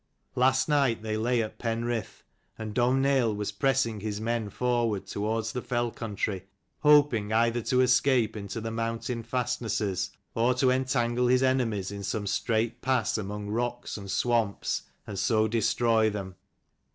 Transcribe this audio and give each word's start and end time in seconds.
Last 0.33 0.67
night 0.67 1.03
they 1.03 1.15
lay 1.15 1.43
at 1.43 1.59
Penrith, 1.59 2.23
and 2.57 2.73
Domhnaill 2.73 3.35
was 3.35 3.51
pressing 3.51 3.99
his 3.99 4.19
men 4.19 4.49
forward 4.49 5.05
towards 5.05 5.51
the 5.51 5.61
fell 5.61 5.91
country, 5.91 6.47
hoping 6.79 7.31
either 7.31 7.61
to 7.61 7.81
escape 7.81 8.35
into 8.35 8.59
the 8.59 8.71
mountain 8.71 9.21
fastnesses, 9.21 10.09
or 10.33 10.55
to 10.55 10.71
entangle 10.71 11.27
his 11.27 11.43
enemies 11.43 11.91
in 11.91 12.01
some 12.01 12.25
strait 12.25 12.81
pass 12.81 13.15
among 13.15 13.49
rocks 13.49 13.95
and 13.95 14.09
swamps, 14.09 14.81
and 15.05 15.19
so 15.19 15.47
destroy 15.47 16.09
them. 16.09 16.33